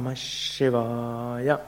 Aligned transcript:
Namah 0.00 0.16
Shivaya. 0.16 1.60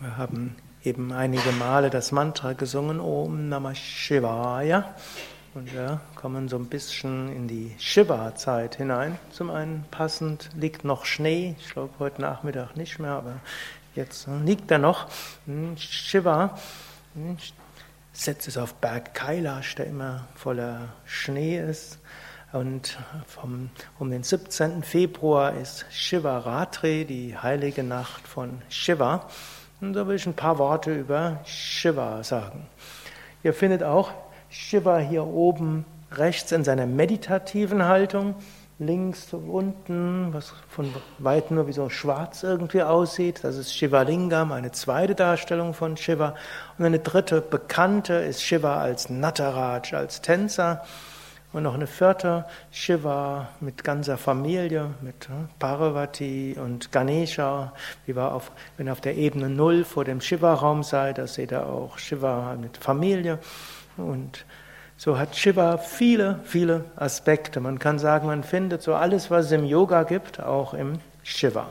Wir 0.00 0.16
haben 0.16 0.56
eben 0.82 1.12
einige 1.12 1.52
Male 1.52 1.90
das 1.90 2.10
Mantra 2.10 2.54
gesungen, 2.54 2.98
Om 2.98 3.48
Namah 3.48 3.76
Shivaya. 3.76 4.92
Und 5.54 5.72
wir 5.72 6.00
kommen 6.16 6.48
so 6.48 6.56
ein 6.56 6.66
bisschen 6.66 7.28
in 7.28 7.46
die 7.46 7.76
Shiva-Zeit 7.78 8.74
hinein. 8.74 9.16
Zum 9.30 9.50
einen 9.50 9.84
passend 9.92 10.50
liegt 10.56 10.84
noch 10.84 11.04
Schnee, 11.04 11.54
ich 11.60 11.70
glaube 11.70 11.94
heute 12.00 12.22
Nachmittag 12.22 12.76
nicht 12.76 12.98
mehr, 12.98 13.12
aber 13.12 13.36
jetzt 13.94 14.26
liegt 14.44 14.68
er 14.72 14.78
noch. 14.78 15.06
Hm, 15.46 15.76
Shiva 15.76 16.58
hm, 17.14 17.36
setzt 18.14 18.48
es 18.48 18.56
auf 18.56 18.74
Berg 18.74 19.12
Kailash, 19.12 19.74
der 19.74 19.86
immer 19.86 20.28
voller 20.34 20.88
Schnee 21.04 21.58
ist. 21.58 21.98
Und 22.52 22.96
vom, 23.26 23.70
um 23.98 24.10
den 24.10 24.22
17. 24.22 24.84
Februar 24.84 25.54
ist 25.54 25.84
Shiva 25.90 26.38
Ratri, 26.38 27.04
die 27.04 27.36
heilige 27.36 27.82
Nacht 27.82 28.26
von 28.28 28.62
Shiva. 28.68 29.28
Und 29.80 29.92
da 29.94 30.06
will 30.06 30.16
ich 30.16 30.26
ein 30.26 30.34
paar 30.34 30.58
Worte 30.58 30.94
über 30.94 31.40
Shiva 31.44 32.22
sagen. 32.22 32.68
Ihr 33.42 33.52
findet 33.52 33.82
auch 33.82 34.12
Shiva 34.48 34.98
hier 34.98 35.24
oben 35.24 35.84
rechts 36.12 36.52
in 36.52 36.62
seiner 36.62 36.86
meditativen 36.86 37.84
Haltung, 37.84 38.36
links 38.78 39.32
unten, 39.32 40.32
was 40.32 40.52
von 40.68 40.92
weitem 41.18 41.56
nur 41.56 41.66
wie 41.68 41.72
so 41.72 41.88
schwarz 41.88 42.42
irgendwie 42.42 42.82
aussieht, 42.82 43.44
das 43.44 43.56
ist 43.56 43.72
Shiva 43.72 44.02
Lingam, 44.02 44.52
eine 44.52 44.72
zweite 44.72 45.14
Darstellung 45.14 45.74
von 45.74 45.96
Shiva. 45.96 46.34
Und 46.78 46.84
eine 46.84 46.98
dritte 46.98 47.40
bekannte 47.40 48.14
ist 48.14 48.42
Shiva 48.42 48.80
als 48.80 49.10
Nataraj, 49.10 49.94
als 49.94 50.22
Tänzer. 50.22 50.84
Und 51.52 51.62
noch 51.62 51.74
eine 51.74 51.86
vierte, 51.86 52.46
Shiva 52.72 53.48
mit 53.60 53.84
ganzer 53.84 54.18
Familie, 54.18 54.90
mit 55.02 55.28
ne, 55.28 55.48
Parvati 55.60 56.56
und 56.58 56.90
Ganesha. 56.90 57.72
Wie 58.06 58.16
war 58.16 58.34
auf, 58.34 58.50
wenn 58.76 58.88
ihr 58.88 58.92
auf 58.92 59.00
der 59.00 59.16
Ebene 59.16 59.48
Null 59.48 59.84
vor 59.84 60.04
dem 60.04 60.20
Shiva-Raum 60.20 60.82
seid, 60.82 61.18
da 61.18 61.28
seht 61.28 61.52
ihr 61.52 61.64
auch 61.64 61.96
Shiva 61.96 62.56
mit 62.60 62.76
Familie. 62.76 63.38
Und 63.96 64.44
so 64.96 65.18
hat 65.18 65.36
Shiva 65.36 65.78
viele, 65.78 66.40
viele 66.44 66.84
Aspekte. 66.96 67.60
Man 67.60 67.78
kann 67.78 67.98
sagen, 67.98 68.26
man 68.26 68.44
findet 68.44 68.82
so 68.82 68.94
alles, 68.94 69.30
was 69.30 69.46
es 69.46 69.52
im 69.52 69.64
Yoga 69.64 70.04
gibt, 70.04 70.40
auch 70.40 70.74
im 70.74 70.98
Shiva. 71.22 71.66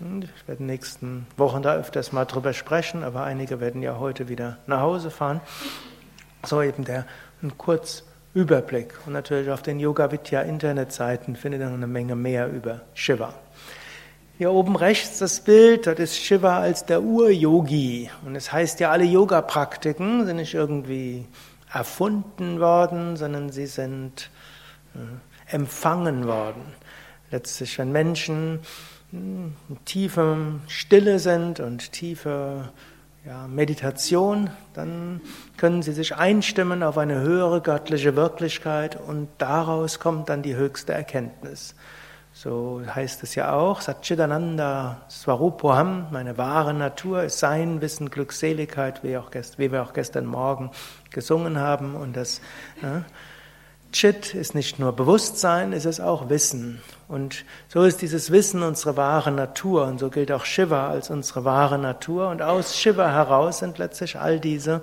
Und 0.00 0.24
ich 0.24 0.48
werde 0.48 0.60
in 0.60 0.66
den 0.66 0.74
nächsten 0.74 1.26
Wochen 1.36 1.62
da 1.62 1.76
öfters 1.76 2.12
mal 2.12 2.24
drüber 2.24 2.52
sprechen, 2.52 3.04
aber 3.04 3.22
einige 3.22 3.60
werden 3.60 3.82
ja 3.82 3.98
heute 3.98 4.28
wieder 4.28 4.58
nach 4.66 4.80
Hause 4.80 5.10
fahren. 5.10 5.40
So 6.44 6.60
eben 6.60 6.84
der 6.84 7.06
ein 7.42 7.56
Kurzüberblick. 7.56 8.94
Und 9.06 9.12
natürlich 9.12 9.50
auf 9.50 9.62
den 9.62 9.78
Yoga 9.78 10.10
Vidya 10.10 10.42
Internetseiten 10.42 11.36
findet 11.36 11.60
ihr 11.60 11.66
noch 11.66 11.74
eine 11.74 11.86
Menge 11.86 12.16
mehr 12.16 12.48
über 12.48 12.80
Shiva. 12.94 13.34
Hier 14.36 14.50
oben 14.50 14.74
rechts 14.74 15.20
das 15.20 15.38
Bild, 15.40 15.86
das 15.86 15.98
ist 16.00 16.16
Shiva 16.16 16.58
als 16.58 16.84
der 16.84 17.02
Ur-Yogi. 17.02 18.10
Und 18.26 18.34
es 18.34 18.52
heißt 18.52 18.80
ja, 18.80 18.90
alle 18.90 19.04
Yoga-Praktiken 19.04 20.26
sind 20.26 20.36
nicht 20.36 20.54
irgendwie 20.54 21.24
erfunden 21.74 22.60
worden, 22.60 23.16
sondern 23.16 23.50
sie 23.50 23.66
sind 23.66 24.30
äh, 24.94 25.52
empfangen 25.52 26.26
worden. 26.26 26.62
Letztlich, 27.30 27.78
wenn 27.78 27.90
Menschen 27.90 28.60
in 29.12 29.54
tiefer 29.84 30.36
Stille 30.66 31.18
sind 31.18 31.60
und 31.60 31.92
tiefe 31.92 32.70
ja, 33.24 33.46
Meditation, 33.48 34.50
dann 34.74 35.20
können 35.56 35.82
sie 35.82 35.92
sich 35.92 36.16
einstimmen 36.16 36.82
auf 36.82 36.98
eine 36.98 37.20
höhere 37.20 37.60
göttliche 37.60 38.16
Wirklichkeit 38.16 38.98
und 39.00 39.28
daraus 39.38 39.98
kommt 39.98 40.28
dann 40.28 40.42
die 40.42 40.56
höchste 40.56 40.92
Erkenntnis. 40.92 41.74
So 42.36 42.82
heißt 42.84 43.22
es 43.22 43.36
ja 43.36 43.52
auch, 43.52 43.80
Satchidananda 43.80 45.02
Swarupoham, 45.08 46.08
meine 46.10 46.36
wahre 46.36 46.74
Natur 46.74 47.22
ist 47.22 47.38
Sein, 47.38 47.80
Wissen, 47.80 48.10
Glückseligkeit, 48.10 49.04
wie, 49.04 49.16
auch 49.16 49.30
gest, 49.30 49.60
wie 49.60 49.70
wir 49.70 49.84
auch 49.84 49.92
gestern 49.92 50.26
Morgen 50.26 50.72
gesungen 51.10 51.60
haben. 51.60 51.94
Und 51.94 52.16
das 52.16 52.40
ja, 52.82 53.04
Chit 53.92 54.34
ist 54.34 54.56
nicht 54.56 54.80
nur 54.80 54.90
Bewusstsein, 54.90 55.72
es 55.72 55.84
ist 55.84 56.00
auch 56.00 56.28
Wissen. 56.28 56.82
Und 57.06 57.44
so 57.68 57.84
ist 57.84 58.02
dieses 58.02 58.32
Wissen 58.32 58.64
unsere 58.64 58.96
wahre 58.96 59.30
Natur. 59.30 59.84
Und 59.86 60.00
so 60.00 60.10
gilt 60.10 60.32
auch 60.32 60.44
Shiva 60.44 60.88
als 60.88 61.10
unsere 61.10 61.44
wahre 61.44 61.78
Natur. 61.78 62.30
Und 62.30 62.42
aus 62.42 62.76
Shiva 62.76 63.12
heraus 63.12 63.60
sind 63.60 63.78
letztlich 63.78 64.18
all 64.18 64.40
diese 64.40 64.82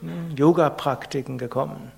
hm, 0.00 0.34
Yoga-Praktiken 0.34 1.36
gekommen. 1.36 1.92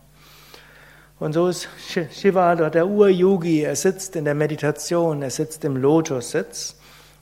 Und 1.20 1.32
so 1.32 1.48
ist 1.48 1.68
Shiva 2.12 2.54
der 2.54 2.86
Ur-Yogi. 2.86 3.62
Er 3.62 3.74
sitzt 3.74 4.14
in 4.14 4.24
der 4.24 4.34
Meditation, 4.34 5.22
er 5.22 5.30
sitzt 5.30 5.64
im 5.64 5.76
Lotus-Sitz 5.76 6.76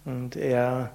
und 0.05 0.37
er, 0.37 0.91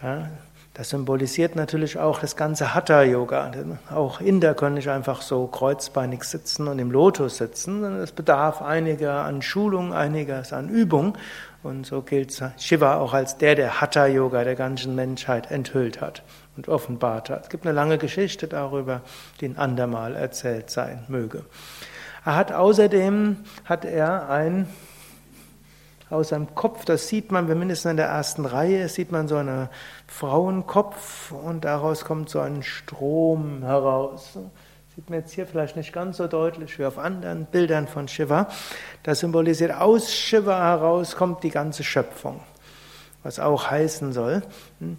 ja, 0.00 0.28
das 0.74 0.90
symbolisiert 0.90 1.56
natürlich 1.56 1.98
auch 1.98 2.20
das 2.20 2.36
ganze 2.36 2.72
Hatha-Yoga. 2.72 3.50
Auch 3.92 4.20
Inder 4.20 4.54
können 4.54 4.76
nicht 4.76 4.88
einfach 4.88 5.22
so 5.22 5.48
kreuzbeinig 5.48 6.22
sitzen 6.22 6.68
und 6.68 6.78
im 6.78 6.92
Lotus 6.92 7.38
sitzen, 7.38 7.82
es 7.96 8.12
bedarf 8.12 8.62
einiger 8.62 9.24
an 9.24 9.42
Schulung, 9.42 9.92
einiges 9.92 10.52
an 10.52 10.68
Übung. 10.68 11.18
Und 11.64 11.84
so 11.84 12.00
gilt 12.00 12.40
Shiva 12.58 12.98
auch 12.98 13.12
als 13.12 13.38
der, 13.38 13.56
der 13.56 13.80
Hatha-Yoga 13.80 14.44
der 14.44 14.54
ganzen 14.54 14.94
Menschheit 14.94 15.50
enthüllt 15.50 16.00
hat 16.00 16.22
und 16.56 16.68
offenbart 16.68 17.28
hat. 17.28 17.42
Es 17.42 17.48
gibt 17.50 17.66
eine 17.66 17.74
lange 17.74 17.98
Geschichte 17.98 18.46
darüber, 18.46 19.02
die 19.40 19.46
ein 19.46 19.58
andermal 19.58 20.14
erzählt 20.14 20.70
sein 20.70 21.04
möge. 21.08 21.44
Er 22.30 22.36
hat 22.36 22.52
außerdem, 22.52 23.38
hat 23.64 23.84
er 23.84 24.30
ein, 24.30 24.68
aus 26.10 26.28
seinem 26.28 26.54
Kopf, 26.54 26.84
das 26.84 27.08
sieht 27.08 27.32
man, 27.32 27.48
wenn 27.48 27.58
mindestens 27.58 27.90
in 27.90 27.96
der 27.96 28.06
ersten 28.06 28.44
Reihe, 28.44 28.88
sieht 28.88 29.10
man 29.10 29.26
so 29.26 29.34
einen 29.34 29.68
Frauenkopf 30.06 31.32
und 31.32 31.64
daraus 31.64 32.04
kommt 32.04 32.28
so 32.28 32.38
ein 32.38 32.62
Strom 32.62 33.64
heraus. 33.64 34.38
Sieht 34.94 35.10
man 35.10 35.18
jetzt 35.18 35.32
hier 35.32 35.44
vielleicht 35.44 35.74
nicht 35.74 35.92
ganz 35.92 36.18
so 36.18 36.28
deutlich 36.28 36.78
wie 36.78 36.84
auf 36.84 36.98
anderen 36.98 37.46
Bildern 37.46 37.88
von 37.88 38.06
Shiva. 38.06 38.46
Das 39.02 39.18
symbolisiert, 39.18 39.72
aus 39.72 40.14
Shiva 40.14 40.56
heraus 40.56 41.16
kommt 41.16 41.42
die 41.42 41.50
ganze 41.50 41.82
Schöpfung. 41.82 42.38
Was 43.24 43.40
auch 43.40 43.72
heißen 43.72 44.12
soll, 44.12 44.44
hm, 44.78 44.98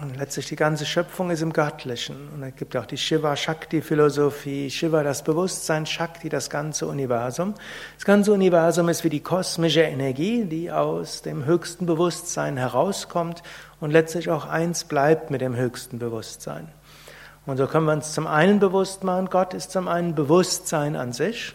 und 0.00 0.16
letztlich 0.16 0.46
die 0.46 0.54
ganze 0.54 0.86
Schöpfung 0.86 1.30
ist 1.30 1.42
im 1.42 1.52
Göttlichen. 1.52 2.28
Und 2.32 2.44
es 2.44 2.54
gibt 2.54 2.76
auch 2.76 2.86
die 2.86 2.96
Shiva-Shakti-Philosophie. 2.96 4.70
Shiva, 4.70 5.02
das 5.02 5.24
Bewusstsein, 5.24 5.86
Shakti, 5.86 6.28
das 6.28 6.50
ganze 6.50 6.86
Universum. 6.86 7.54
Das 7.96 8.04
ganze 8.04 8.32
Universum 8.32 8.88
ist 8.88 9.02
wie 9.02 9.08
die 9.08 9.20
kosmische 9.24 9.82
Energie, 9.82 10.44
die 10.44 10.70
aus 10.70 11.22
dem 11.22 11.46
höchsten 11.46 11.86
Bewusstsein 11.86 12.56
herauskommt 12.56 13.42
und 13.80 13.90
letztlich 13.90 14.30
auch 14.30 14.46
eins 14.46 14.84
bleibt 14.84 15.32
mit 15.32 15.40
dem 15.40 15.56
höchsten 15.56 15.98
Bewusstsein. 15.98 16.68
Und 17.44 17.56
so 17.56 17.66
können 17.66 17.86
wir 17.86 17.92
uns 17.92 18.12
zum 18.12 18.28
einen 18.28 18.60
bewusst 18.60 19.02
machen, 19.02 19.26
Gott 19.30 19.52
ist 19.52 19.72
zum 19.72 19.88
einen 19.88 20.14
Bewusstsein 20.14 20.94
an 20.94 21.12
sich. 21.12 21.54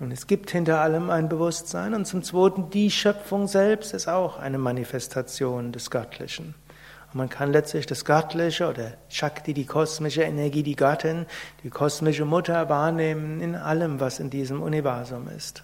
Und 0.00 0.12
es 0.12 0.26
gibt 0.26 0.50
hinter 0.50 0.80
allem 0.80 1.10
ein 1.10 1.28
Bewusstsein. 1.28 1.92
Und 1.92 2.06
zum 2.06 2.22
zweiten, 2.22 2.70
die 2.70 2.90
Schöpfung 2.90 3.48
selbst 3.48 3.92
ist 3.92 4.08
auch 4.08 4.38
eine 4.38 4.56
Manifestation 4.56 5.72
des 5.72 5.90
Göttlichen. 5.90 6.54
Und 7.12 7.18
man 7.18 7.28
kann 7.28 7.52
letztlich 7.52 7.86
das 7.86 8.04
Göttliche 8.04 8.68
oder 8.68 8.92
Shakti, 9.08 9.54
die 9.54 9.64
kosmische 9.64 10.22
Energie, 10.22 10.62
die 10.62 10.76
Göttin, 10.76 11.26
die 11.64 11.70
kosmische 11.70 12.24
Mutter 12.24 12.68
wahrnehmen 12.68 13.40
in 13.40 13.54
allem, 13.54 13.98
was 13.98 14.20
in 14.20 14.28
diesem 14.30 14.62
Universum 14.62 15.28
ist. 15.34 15.62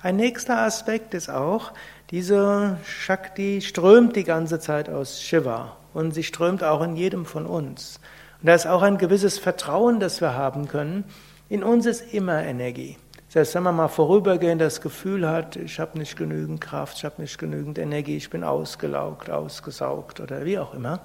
Ein 0.00 0.16
nächster 0.16 0.58
Aspekt 0.58 1.14
ist 1.14 1.28
auch, 1.28 1.72
diese 2.10 2.78
Shakti 2.84 3.60
strömt 3.60 4.16
die 4.16 4.24
ganze 4.24 4.58
Zeit 4.58 4.88
aus 4.88 5.22
Shiva 5.22 5.76
und 5.94 6.12
sie 6.12 6.24
strömt 6.24 6.64
auch 6.64 6.82
in 6.82 6.96
jedem 6.96 7.24
von 7.24 7.46
uns. 7.46 8.00
Und 8.40 8.48
da 8.48 8.54
ist 8.54 8.66
auch 8.66 8.82
ein 8.82 8.98
gewisses 8.98 9.38
Vertrauen, 9.38 10.00
das 10.00 10.20
wir 10.20 10.34
haben 10.34 10.66
können. 10.66 11.04
In 11.48 11.62
uns 11.62 11.86
ist 11.86 12.12
immer 12.12 12.42
Energie. 12.42 12.96
Selbst 13.32 13.54
wenn 13.54 13.62
man 13.62 13.76
mal 13.76 13.88
vorübergehend 13.88 14.60
das 14.60 14.82
Gefühl 14.82 15.26
hat, 15.26 15.56
ich 15.56 15.80
habe 15.80 15.98
nicht 15.98 16.18
genügend 16.18 16.60
Kraft, 16.60 16.98
ich 16.98 17.04
habe 17.06 17.22
nicht 17.22 17.38
genügend 17.38 17.78
Energie, 17.78 18.18
ich 18.18 18.28
bin 18.28 18.44
ausgelaugt, 18.44 19.30
ausgesaugt 19.30 20.20
oder 20.20 20.44
wie 20.44 20.58
auch 20.58 20.74
immer. 20.74 21.00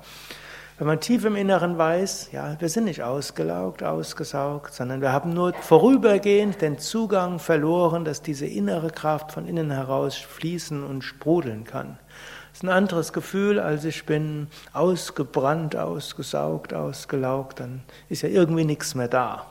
Wenn 0.77 0.87
man 0.87 0.99
tief 0.99 1.23
im 1.23 1.37
Inneren 1.37 1.77
weiß, 1.77 2.33
ja, 2.33 2.57
wir 2.59 2.67
sind 2.67 2.83
nicht 2.83 3.01
ausgelaugt, 3.01 3.81
ausgesaugt, 3.81 4.73
sondern 4.73 4.99
wir 4.99 5.13
haben 5.13 5.33
nur 5.33 5.53
vorübergehend 5.53 6.61
den 6.61 6.79
Zugang 6.79 7.39
verloren, 7.39 8.03
dass 8.03 8.21
diese 8.21 8.45
innere 8.45 8.89
Kraft 8.89 9.31
von 9.31 9.47
innen 9.47 9.71
heraus 9.71 10.17
fließen 10.17 10.83
und 10.83 11.03
sprudeln 11.03 11.63
kann. 11.63 11.97
Das 12.51 12.57
ist 12.57 12.63
ein 12.63 12.75
anderes 12.75 13.13
Gefühl, 13.13 13.57
als 13.57 13.85
ich 13.85 14.05
bin 14.05 14.47
ausgebrannt, 14.73 15.77
ausgesaugt, 15.77 16.73
ausgelaugt, 16.73 17.61
dann 17.61 17.83
ist 18.09 18.21
ja 18.21 18.27
irgendwie 18.27 18.65
nichts 18.65 18.95
mehr 18.95 19.07
da. 19.07 19.45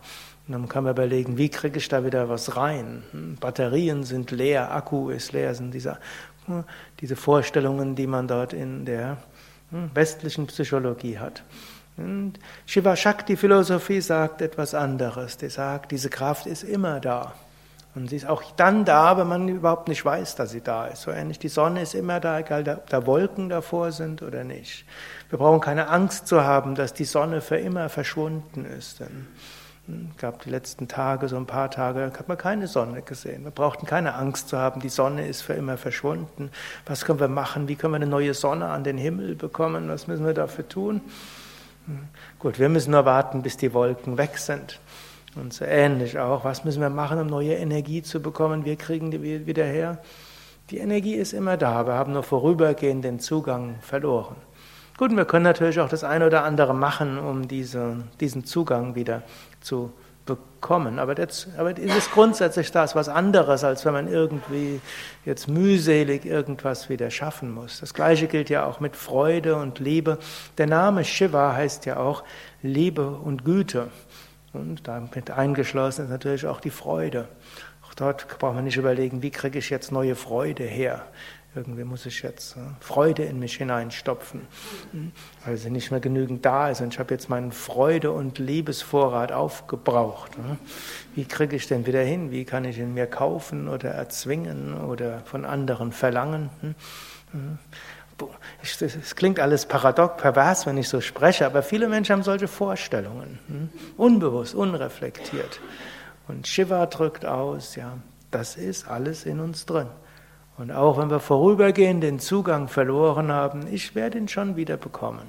Und 0.46 0.52
dann 0.52 0.68
kann 0.68 0.84
man 0.84 0.92
überlegen, 0.92 1.38
wie 1.38 1.48
kriege 1.48 1.78
ich 1.78 1.88
da 1.88 2.04
wieder 2.04 2.28
was 2.28 2.56
rein? 2.56 3.02
Hm, 3.10 3.36
Batterien 3.36 4.04
sind 4.04 4.30
leer, 4.30 4.72
Akku 4.72 5.10
ist 5.10 5.32
leer, 5.32 5.54
sind 5.54 5.72
diese, 5.72 5.98
hm, 6.46 6.64
diese 7.00 7.16
Vorstellungen, 7.16 7.96
die 7.96 8.06
man 8.06 8.28
dort 8.28 8.52
in 8.52 8.84
der 8.84 9.18
hm, 9.70 9.90
westlichen 9.94 10.46
Psychologie 10.46 11.18
hat. 11.18 11.42
Und 11.96 12.34
Shiva 12.66 12.94
Shakti 12.94 13.36
Philosophie 13.36 14.00
sagt 14.00 14.42
etwas 14.42 14.74
anderes. 14.74 15.38
Die 15.38 15.48
sagt, 15.48 15.92
diese 15.92 16.10
Kraft 16.10 16.46
ist 16.46 16.62
immer 16.62 17.00
da. 17.00 17.32
Und 17.96 18.10
sie 18.10 18.16
ist 18.16 18.28
auch 18.28 18.42
dann 18.56 18.84
da, 18.84 19.16
wenn 19.16 19.26
man 19.26 19.48
überhaupt 19.48 19.88
nicht 19.88 20.04
weiß, 20.04 20.34
dass 20.36 20.50
sie 20.50 20.60
da 20.60 20.86
ist. 20.86 21.02
So 21.02 21.10
ähnlich, 21.10 21.38
die 21.38 21.48
Sonne 21.48 21.80
ist 21.80 21.94
immer 21.94 22.20
da, 22.20 22.38
egal 22.38 22.68
ob 22.68 22.90
da 22.90 23.06
Wolken 23.06 23.48
davor 23.48 23.90
sind 23.90 24.20
oder 24.20 24.44
nicht. 24.44 24.84
Wir 25.30 25.38
brauchen 25.38 25.62
keine 25.62 25.88
Angst 25.88 26.26
zu 26.26 26.44
haben, 26.44 26.74
dass 26.74 26.92
die 26.92 27.06
Sonne 27.06 27.40
für 27.40 27.56
immer 27.56 27.88
verschwunden 27.88 28.66
ist. 28.66 29.00
Denn 29.00 29.26
es 29.88 30.16
gab 30.20 30.42
die 30.42 30.50
letzten 30.50 30.88
Tage, 30.88 31.28
so 31.28 31.36
ein 31.36 31.46
paar 31.46 31.70
Tage, 31.70 32.00
hat 32.00 32.28
man 32.28 32.36
keine 32.36 32.66
Sonne 32.66 33.02
gesehen. 33.02 33.44
Wir 33.44 33.52
brauchten 33.52 33.86
keine 33.86 34.14
Angst 34.14 34.48
zu 34.48 34.58
haben, 34.58 34.80
die 34.80 34.88
Sonne 34.88 35.28
ist 35.28 35.42
für 35.42 35.52
immer 35.52 35.76
verschwunden. 35.76 36.50
Was 36.86 37.04
können 37.04 37.20
wir 37.20 37.28
machen? 37.28 37.68
Wie 37.68 37.76
können 37.76 37.92
wir 37.92 37.96
eine 37.96 38.06
neue 38.06 38.34
Sonne 38.34 38.66
an 38.66 38.82
den 38.82 38.98
Himmel 38.98 39.36
bekommen? 39.36 39.88
Was 39.88 40.08
müssen 40.08 40.26
wir 40.26 40.34
dafür 40.34 40.68
tun? 40.68 41.02
Hm, 41.86 42.00
gut, 42.40 42.58
wir 42.58 42.68
müssen 42.68 42.90
nur 42.90 43.04
warten, 43.04 43.42
bis 43.42 43.56
die 43.56 43.72
Wolken 43.72 44.18
weg 44.18 44.38
sind. 44.38 44.80
Und 45.36 45.52
so 45.52 45.64
ähnlich 45.64 46.18
auch. 46.18 46.44
Was 46.44 46.64
müssen 46.64 46.80
wir 46.80 46.90
machen, 46.90 47.20
um 47.20 47.26
neue 47.28 47.54
Energie 47.54 48.02
zu 48.02 48.20
bekommen? 48.20 48.64
Wir 48.64 48.76
kriegen 48.76 49.10
die 49.10 49.46
wieder 49.46 49.64
her. 49.64 49.98
Die 50.70 50.78
Energie 50.78 51.14
ist 51.14 51.32
immer 51.32 51.56
da. 51.56 51.86
Wir 51.86 51.94
haben 51.94 52.12
nur 52.12 52.24
vorübergehend 52.24 53.04
den 53.04 53.20
Zugang 53.20 53.76
verloren. 53.82 54.36
Gut, 54.96 55.10
und 55.10 55.16
wir 55.16 55.26
können 55.26 55.44
natürlich 55.44 55.78
auch 55.80 55.90
das 55.90 56.04
eine 56.04 56.26
oder 56.26 56.44
andere 56.44 56.74
machen, 56.74 57.18
um 57.18 57.48
diese, 57.48 57.98
diesen 58.18 58.46
Zugang 58.46 58.94
wieder 58.94 59.22
zu 59.60 59.92
bekommen. 60.24 60.98
Aber, 60.98 61.14
das, 61.14 61.48
aber 61.58 61.78
es 61.78 61.94
ist 61.94 62.10
grundsätzlich 62.12 62.72
das 62.72 62.94
was 62.94 63.08
anderes, 63.08 63.62
als 63.62 63.84
wenn 63.84 63.92
man 63.92 64.08
irgendwie 64.08 64.80
jetzt 65.24 65.48
mühselig 65.48 66.24
irgendwas 66.24 66.88
wieder 66.88 67.10
schaffen 67.10 67.52
muss. 67.52 67.80
Das 67.80 67.94
Gleiche 67.94 68.26
gilt 68.26 68.50
ja 68.50 68.66
auch 68.66 68.80
mit 68.80 68.96
Freude 68.96 69.56
und 69.56 69.78
Liebe. 69.78 70.18
Der 70.58 70.66
Name 70.66 71.04
Shiva 71.04 71.54
heißt 71.54 71.86
ja 71.86 71.98
auch 71.98 72.24
Liebe 72.62 73.08
und 73.08 73.44
Güte. 73.44 73.88
Und 74.52 74.88
damit 74.88 75.30
eingeschlossen 75.30 76.06
ist 76.06 76.10
natürlich 76.10 76.46
auch 76.46 76.60
die 76.60 76.70
Freude. 76.70 77.28
Auch 77.86 77.94
dort 77.94 78.26
braucht 78.38 78.54
man 78.54 78.64
nicht 78.64 78.78
überlegen, 78.78 79.22
wie 79.22 79.30
kriege 79.30 79.58
ich 79.58 79.70
jetzt 79.70 79.92
neue 79.92 80.16
Freude 80.16 80.64
her. 80.64 81.04
Irgendwie 81.56 81.84
muss 81.84 82.04
ich 82.04 82.22
jetzt 82.22 82.56
Freude 82.80 83.24
in 83.24 83.38
mich 83.38 83.56
hineinstopfen, 83.56 84.42
weil 85.46 85.56
sie 85.56 85.70
nicht 85.70 85.90
mehr 85.90 86.00
genügend 86.00 86.44
da 86.44 86.68
ist. 86.68 86.82
Und 86.82 86.92
ich 86.92 86.98
habe 86.98 87.14
jetzt 87.14 87.30
meinen 87.30 87.50
Freude- 87.50 88.12
und 88.12 88.38
Liebesvorrat 88.38 89.32
aufgebraucht. 89.32 90.32
Wie 91.14 91.24
kriege 91.24 91.56
ich 91.56 91.66
den 91.66 91.86
wieder 91.86 92.02
hin? 92.02 92.30
Wie 92.30 92.44
kann 92.44 92.66
ich 92.66 92.78
ihn 92.78 92.92
mir 92.92 93.06
kaufen 93.06 93.68
oder 93.68 93.90
erzwingen 93.90 94.78
oder 94.78 95.20
von 95.20 95.46
anderen 95.46 95.92
verlangen? 95.92 96.50
Es 98.62 99.16
klingt 99.16 99.40
alles 99.40 99.64
paradox, 99.64 100.20
pervers, 100.20 100.66
wenn 100.66 100.76
ich 100.76 100.90
so 100.90 101.00
spreche, 101.00 101.46
aber 101.46 101.62
viele 101.62 101.88
Menschen 101.88 102.12
haben 102.12 102.22
solche 102.22 102.48
Vorstellungen, 102.48 103.38
hm? 103.48 103.68
unbewusst, 103.96 104.54
unreflektiert. 104.54 105.60
Und 106.28 106.46
Shiva 106.46 106.86
drückt 106.86 107.24
aus, 107.24 107.76
ja, 107.76 107.98
das 108.30 108.56
ist 108.56 108.88
alles 108.88 109.24
in 109.24 109.40
uns 109.40 109.64
drin. 109.66 109.88
Und 110.58 110.72
auch 110.72 110.98
wenn 110.98 111.10
wir 111.10 111.20
vorübergehend 111.20 112.02
den 112.02 112.18
Zugang 112.18 112.68
verloren 112.68 113.30
haben, 113.30 113.66
ich 113.70 113.94
werde 113.94 114.18
ihn 114.18 114.28
schon 114.28 114.56
wieder 114.56 114.76
bekommen. 114.76 115.26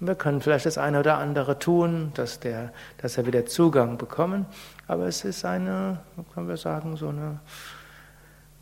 wir 0.00 0.14
können 0.14 0.40
vielleicht 0.40 0.66
das 0.66 0.78
eine 0.78 1.00
oder 1.00 1.18
andere 1.18 1.58
tun, 1.58 2.12
dass, 2.14 2.40
der, 2.40 2.72
dass 2.98 3.16
er 3.16 3.26
wieder 3.26 3.46
Zugang 3.46 3.96
bekommen, 3.96 4.46
aber 4.86 5.06
es 5.06 5.24
ist 5.24 5.44
eine, 5.44 6.00
können 6.34 6.48
wir 6.48 6.56
sagen, 6.56 6.96
so 6.96 7.08
eine 7.08 7.40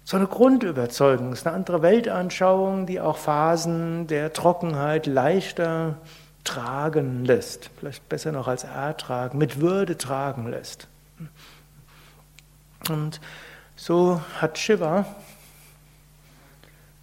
so 0.04 0.16
eine 0.16 0.26
Grundüberzeugung, 0.26 1.32
ist 1.32 1.46
eine 1.46 1.54
andere 1.54 1.82
Weltanschauung, 1.82 2.86
die 2.86 3.00
auch 3.00 3.16
Phasen 3.16 4.06
der 4.08 4.32
Trockenheit 4.32 5.06
leichter 5.06 5.96
tragen 6.44 7.24
lässt, 7.24 7.70
vielleicht 7.78 8.08
besser 8.08 8.32
noch 8.32 8.48
als 8.48 8.64
ertragen, 8.64 9.38
mit 9.38 9.60
Würde 9.60 9.96
tragen 9.96 10.48
lässt. 10.48 10.88
Und 12.88 13.20
so 13.76 14.20
hat 14.40 14.58
Shiva 14.58 15.06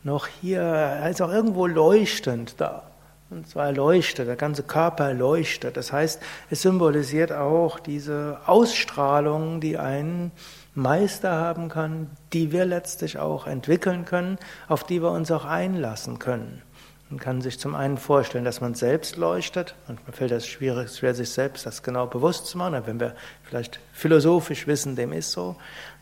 noch 0.03 0.27
hier, 0.27 0.61
er 0.61 1.09
ist 1.09 1.21
auch 1.21 1.31
irgendwo 1.31 1.67
leuchtend 1.67 2.55
da. 2.59 2.83
Und 3.29 3.47
zwar 3.47 3.71
leuchtet, 3.71 4.27
der 4.27 4.35
ganze 4.35 4.63
Körper 4.63 5.13
leuchtet. 5.13 5.77
Das 5.77 5.93
heißt, 5.93 6.19
es 6.49 6.63
symbolisiert 6.63 7.31
auch 7.31 7.79
diese 7.79 8.39
Ausstrahlung, 8.47 9.61
die 9.61 9.77
einen 9.77 10.31
Meister 10.73 11.31
haben 11.31 11.69
kann, 11.69 12.09
die 12.33 12.51
wir 12.51 12.65
letztlich 12.65 13.19
auch 13.19 13.45
entwickeln 13.45 14.05
können, 14.05 14.39
auf 14.67 14.83
die 14.83 15.01
wir 15.01 15.11
uns 15.11 15.29
auch 15.31 15.45
einlassen 15.45 16.17
können. 16.17 16.63
Man 17.11 17.19
kann 17.19 17.41
sich 17.41 17.59
zum 17.59 17.73
einen 17.73 17.97
vorstellen, 17.97 18.45
dass 18.45 18.61
man 18.61 18.75
selbst 18.75 19.17
leuchtet. 19.17 19.73
Manchmal 19.87 20.13
fällt 20.13 20.31
es 20.31 20.45
schwierig, 20.45 20.95
schwer, 20.95 21.15
sich 21.15 21.31
selbst 21.31 21.65
das 21.65 21.81
genau 21.81 22.05
bewusst 22.05 22.45
zu 22.45 22.55
machen. 22.59 22.83
wenn 22.85 22.99
wir 22.99 23.15
vielleicht 23.41 23.79
philosophisch 23.93 24.67
wissen, 24.67 24.95
dem 24.95 25.11
ist 25.11 25.31
so, 25.31 25.55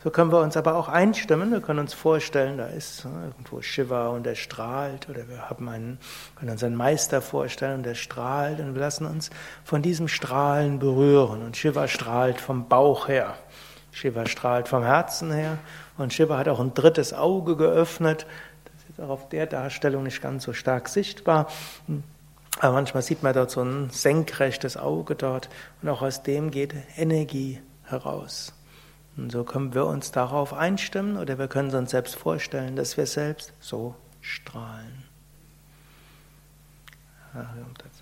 so 0.04 0.10
können 0.10 0.30
wir 0.30 0.42
uns 0.42 0.58
aber 0.58 0.74
auch 0.74 0.88
einstimmen. 0.88 1.50
Wir 1.50 1.62
können 1.62 1.78
uns 1.78 1.94
vorstellen, 1.94 2.58
da 2.58 2.66
ist 2.66 3.06
irgendwo 3.06 3.62
Shiva 3.62 4.08
und 4.08 4.26
er 4.26 4.34
strahlt. 4.34 5.08
Oder 5.08 5.26
wir 5.28 5.48
haben 5.48 5.70
einen, 5.70 5.98
können 6.36 6.50
uns 6.50 6.62
einen 6.62 6.76
Meister 6.76 7.22
vorstellen 7.22 7.76
und 7.76 7.86
der 7.86 7.94
strahlt. 7.94 8.60
Und 8.60 8.74
wir 8.74 8.80
lassen 8.80 9.06
uns 9.06 9.30
von 9.64 9.80
diesem 9.80 10.08
Strahlen 10.08 10.78
berühren. 10.78 11.42
Und 11.42 11.56
Shiva 11.56 11.88
strahlt 11.88 12.38
vom 12.38 12.68
Bauch 12.68 13.08
her. 13.08 13.34
Shiva 13.92 14.26
strahlt 14.26 14.68
vom 14.68 14.84
Herzen 14.84 15.32
her 15.32 15.58
und 15.96 16.12
Shiva 16.12 16.38
hat 16.38 16.48
auch 16.48 16.60
ein 16.60 16.72
drittes 16.72 17.12
Auge 17.12 17.56
geöffnet. 17.56 18.26
Auch 18.98 19.08
auf 19.08 19.28
der 19.28 19.46
Darstellung 19.46 20.02
nicht 20.02 20.20
ganz 20.20 20.44
so 20.44 20.52
stark 20.52 20.88
sichtbar. 20.88 21.48
Aber 22.60 22.74
manchmal 22.74 23.02
sieht 23.02 23.22
man 23.22 23.34
dort 23.34 23.50
so 23.50 23.62
ein 23.62 23.90
senkrechtes 23.90 24.76
Auge 24.76 25.14
dort 25.14 25.48
und 25.82 25.88
auch 25.88 26.02
aus 26.02 26.22
dem 26.22 26.50
geht 26.50 26.74
Energie 26.96 27.60
heraus. 27.84 28.52
Und 29.16 29.32
so 29.32 29.44
können 29.44 29.74
wir 29.74 29.86
uns 29.86 30.12
darauf 30.12 30.52
einstimmen 30.52 31.16
oder 31.16 31.38
wir 31.38 31.48
können 31.48 31.74
uns 31.74 31.90
selbst 31.90 32.16
vorstellen, 32.16 32.76
dass 32.76 32.96
wir 32.96 33.06
selbst 33.06 33.52
so 33.60 33.94
strahlen. 34.20 35.04
Harium 37.34 37.74
Tatsat. 37.76 37.97